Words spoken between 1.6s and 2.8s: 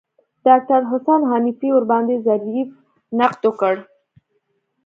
ورباندې ظریف